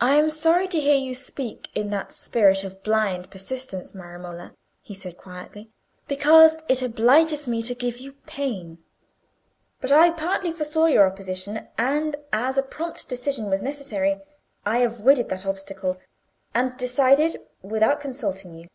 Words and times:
"I 0.00 0.14
am 0.14 0.30
sorry 0.30 0.68
to 0.68 0.78
hear 0.78 0.94
you 0.94 1.12
speak 1.12 1.70
in 1.74 1.90
that 1.90 2.12
spirit 2.12 2.62
of 2.62 2.84
blind 2.84 3.32
persistence, 3.32 3.92
my 3.92 4.12
Romola," 4.12 4.52
he 4.80 4.94
said, 4.94 5.18
quietly, 5.18 5.72
"because 6.06 6.56
it 6.68 6.82
obliges 6.82 7.48
me 7.48 7.60
to 7.62 7.74
give 7.74 7.98
you 7.98 8.12
pain. 8.28 8.78
But 9.80 9.90
I 9.90 10.10
partly 10.10 10.52
foresaw 10.52 10.86
your 10.86 11.04
opposition, 11.08 11.66
and 11.76 12.14
as 12.32 12.56
a 12.56 12.62
prompt 12.62 13.08
decision 13.08 13.50
was 13.50 13.60
necessary, 13.60 14.20
I 14.64 14.76
avoided 14.82 15.30
that 15.30 15.44
obstacle, 15.46 15.98
and 16.54 16.76
decided 16.76 17.38
without 17.60 17.98
consulting 18.00 18.54
you. 18.54 18.68